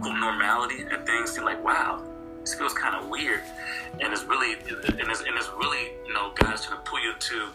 [0.00, 2.02] normality and things, you're like, wow,
[2.40, 3.40] this feels kind of weird,
[4.00, 7.14] and it's really and it's, and it's really you know God's trying to pull you
[7.18, 7.48] to,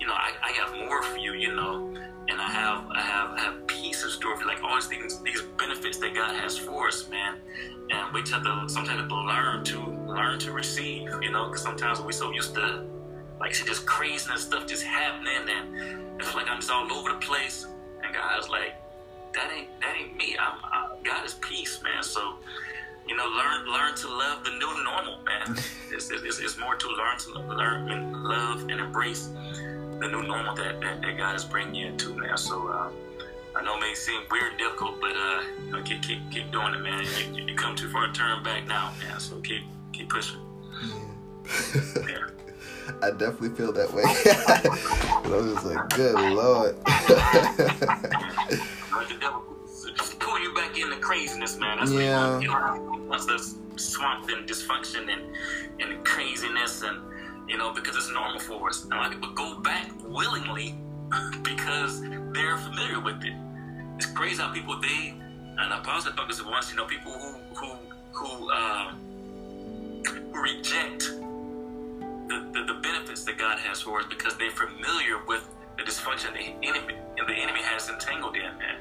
[0.00, 1.94] you know, I, I got more for you, you know,
[2.28, 4.86] and I have I have I have peace in store for you, like all these
[4.86, 7.38] things, these benefits that God has for us, man,
[7.90, 12.00] and we have to sometimes to learn to learn to receive, you know, because sometimes
[12.00, 12.84] we're so used to
[13.40, 17.18] like see just craziness stuff just happening and it's like I'm just all over the
[17.18, 17.66] place,
[18.02, 18.74] and God's like,
[19.34, 20.36] that ain't that ain't me.
[20.38, 22.02] I'm, I, God is peace, man.
[22.02, 22.36] So
[23.06, 25.56] you know, learn learn to love the new normal, man.
[25.90, 30.54] it's, it's, it's more to learn to learn and love and embrace the new normal
[30.54, 32.36] that, that, that God is bringing you into, man.
[32.36, 32.90] So uh,
[33.54, 36.50] I know it may seem weird and difficult, but uh, you know, keep, keep keep
[36.52, 37.04] doing it, man.
[37.34, 39.20] You, you come too far to turn back now, man.
[39.20, 40.40] So keep keep pushing.
[42.08, 42.28] yeah.
[43.02, 44.02] I definitely feel that way.
[44.06, 46.76] I was just like, good lord.
[50.72, 51.78] The devil just pull you back into craziness, man.
[51.78, 52.34] That's yeah.
[52.34, 55.22] what you know, once there's swamp and dysfunction and
[55.80, 57.00] and craziness and
[57.48, 58.84] you know because it's normal for us.
[58.84, 60.74] And a lot of people go back willingly
[61.42, 62.00] because
[62.32, 63.34] they're familiar with it.
[63.96, 65.14] It's crazy how people they
[65.58, 66.70] and I paused about this once.
[66.70, 67.72] You know, people who who
[68.12, 71.10] who um, who reject
[72.28, 76.32] the, the, the benefits that God has for us because they're familiar with the dysfunction
[76.32, 78.76] the enemy and the enemy has entangled in, man.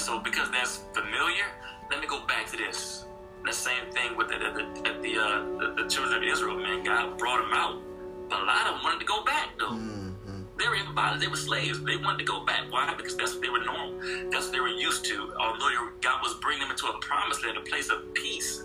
[0.00, 1.44] And so, because that's familiar,
[1.90, 3.04] let me go back to this.
[3.44, 6.82] The same thing with the the, the, the, uh, the, the children of Israel, man.
[6.82, 7.82] God brought them out.
[8.30, 9.72] But a lot of them wanted to go back, though.
[9.72, 10.44] Mm-hmm.
[10.56, 11.20] They were bondage.
[11.20, 11.84] They were slaves.
[11.84, 12.62] They wanted to go back.
[12.70, 12.94] Why?
[12.96, 14.00] Because that's what they were normal.
[14.30, 15.34] That's what they were used to.
[15.38, 15.68] Although
[16.00, 18.64] God was bringing them into a promised land, a place of peace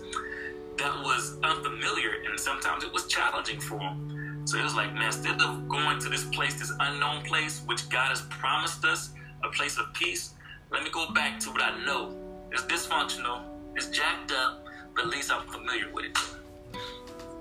[0.78, 4.40] that was unfamiliar, and sometimes it was challenging for them.
[4.46, 7.90] So it was like, man, instead of going to this place, this unknown place, which
[7.90, 9.10] God has promised us,
[9.44, 10.32] a place of peace,
[10.70, 12.14] let me go back to what I know.
[12.52, 13.42] It's dysfunctional,
[13.74, 14.64] it's jacked up,
[14.94, 16.18] but at least I'm familiar with it.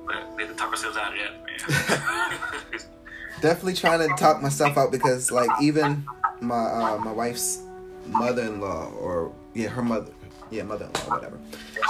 [0.05, 2.39] But we have to talk ourselves out of that, man.
[3.41, 6.05] Definitely trying to talk myself out because, like, even
[6.41, 7.63] my uh, my wife's
[8.07, 10.11] mother-in-law, or yeah, her mother,
[10.51, 11.39] yeah, mother-in-law, whatever.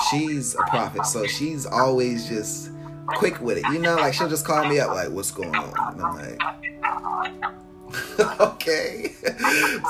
[0.09, 2.71] She's a prophet, so she's always just
[3.07, 3.63] quick with it.
[3.71, 7.53] You know, like she'll just call me up, like, "What's going on?" And I'm like,
[8.39, 9.13] okay.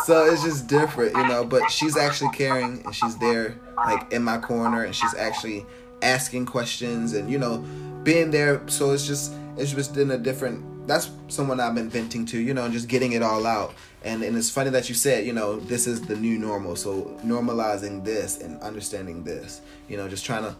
[0.06, 4.23] so it's just different, you know, but she's actually caring and she's there like in
[4.23, 5.66] my corner and she's actually
[6.01, 7.57] asking questions and you know
[8.03, 12.25] being there so it's just it's just in a different that's someone I've been venting
[12.28, 13.73] to, you know, just getting it all out.
[14.03, 16.75] And and it's funny that you said, you know, this is the new normal.
[16.75, 20.56] So normalizing this and understanding this, you know, just trying to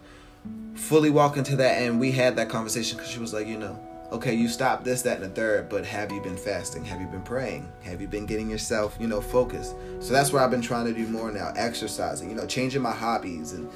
[0.75, 3.79] fully walk into that and we had that conversation cuz she was like, you know,
[4.16, 6.86] okay, you stopped this, that, and the third, but have you been fasting?
[6.86, 7.72] Have you been praying?
[7.84, 9.76] Have you been getting yourself, you know, focused?
[10.00, 12.94] So that's where I've been trying to do more now, exercising, you know, changing my
[12.94, 13.70] hobbies and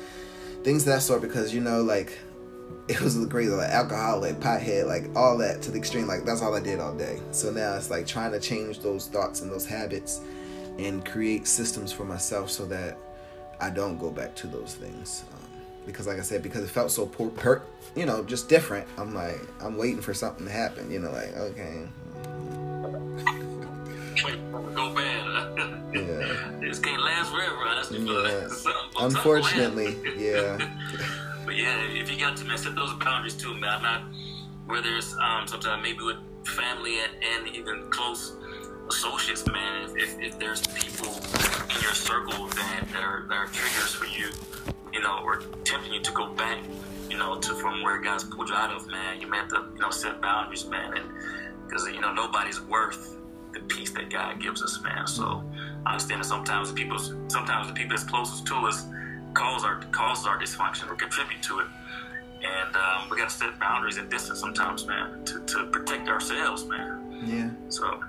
[0.64, 2.18] things of that sort because, you know, like
[2.88, 6.08] it was crazy, like alcoholic, pothead, like all that to the extreme.
[6.08, 7.20] Like that's all I did all day.
[7.32, 10.22] So now it's like trying to change those thoughts and those habits
[10.78, 12.98] and create systems for myself so that
[13.60, 15.26] I don't go back to those things.
[15.34, 15.49] Um,
[15.92, 17.62] because like I said, because it felt so poor, per,
[17.96, 18.88] you know, just different.
[18.98, 20.92] I'm like, I'm waiting for something to happen.
[20.92, 21.88] You know, like okay.
[24.76, 25.58] Go bad.
[25.94, 26.52] yeah.
[26.60, 27.60] This can't last forever.
[27.92, 28.48] yeah.
[29.00, 30.58] Unfortunately, yeah.
[31.46, 33.70] but yeah, if you got to set those boundaries too, man.
[33.70, 34.04] I'm not
[34.70, 38.36] whether it's um, sometimes maybe with family and, and even close
[38.88, 39.90] associates, man.
[39.90, 44.06] If, if, if, there's people in your circle that, that, are, that are triggers for
[44.06, 44.30] you,
[44.94, 45.22] you know,
[45.70, 46.58] tempting you to go back,
[47.10, 49.22] you know, to from where God's pulled you out of, man.
[49.22, 51.06] You may have to, you know, set boundaries, man, and
[51.68, 53.16] because you know nobody's worth
[53.54, 55.06] the peace that God gives us, man.
[55.06, 55.44] So
[55.86, 56.98] I understand that sometimes the people,
[57.28, 58.86] sometimes the people that's closest to us,
[59.36, 61.68] cause our causes our dysfunction or contribute to it,
[62.44, 66.66] and um, we got to set boundaries and distance sometimes, man, to, to protect ourselves,
[66.66, 67.22] man.
[67.24, 67.50] Yeah.
[67.70, 68.04] So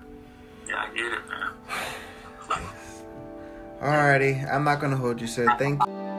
[0.66, 1.50] yeah, I get it, man.
[3.82, 5.55] Alrighty, I'm not gonna hold you, sir.
[5.58, 6.10] Thank you.